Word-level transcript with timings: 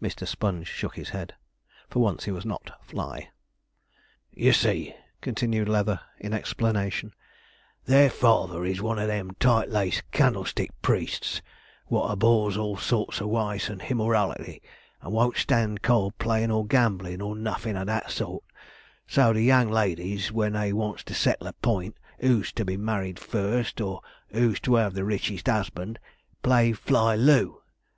Mr. 0.00 0.24
Sponge 0.28 0.68
shook 0.68 0.94
his 0.94 1.08
head. 1.08 1.34
For 1.90 1.98
once 1.98 2.22
he 2.22 2.30
was 2.30 2.46
not 2.46 2.70
'fly.' 2.84 3.30
'You 4.30 4.52
see,' 4.52 4.94
continued 5.20 5.68
Leather, 5.68 6.02
in 6.20 6.32
explanation, 6.32 7.12
'their 7.84 8.08
father 8.08 8.64
is 8.64 8.80
one 8.80 9.00
of 9.00 9.08
them 9.08 9.32
tight 9.40 9.68
laced 9.68 10.08
candlestick 10.12 10.70
priests 10.82 11.42
wot 11.88 12.12
abhors 12.12 12.56
all 12.56 12.76
sorts 12.76 13.20
of 13.20 13.26
wice 13.26 13.68
and 13.68 13.80
himmorality, 13.82 14.60
and 15.02 15.12
won't 15.12 15.36
stand 15.36 15.82
card 15.82 16.16
playin', 16.16 16.52
or 16.52 16.64
gamblin', 16.64 17.20
or 17.20 17.34
nothin' 17.34 17.76
o' 17.76 17.84
that 17.84 18.12
sort, 18.12 18.44
so 19.08 19.32
the 19.32 19.42
young 19.42 19.68
ladies 19.68 20.30
when 20.30 20.52
they 20.52 20.72
want 20.72 20.98
to 21.00 21.12
settle 21.12 21.48
a 21.48 21.52
point, 21.54 21.96
who's 22.20 22.52
to 22.52 22.64
be 22.64 22.76
married 22.76 23.18
first, 23.18 23.80
or 23.80 24.00
who's 24.28 24.60
to 24.60 24.76
have 24.76 24.94
the 24.94 25.04
richest 25.04 25.48
'usband, 25.48 25.98
play 26.44 26.70
fly 26.72 27.16
loo. 27.16 27.60